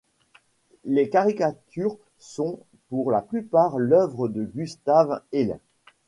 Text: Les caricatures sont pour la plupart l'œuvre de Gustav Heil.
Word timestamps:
Les 0.83 1.11
caricatures 1.11 1.95
sont 2.17 2.59
pour 2.89 3.11
la 3.11 3.21
plupart 3.21 3.77
l'œuvre 3.77 4.29
de 4.29 4.43
Gustav 4.45 5.21
Heil. 5.31 5.55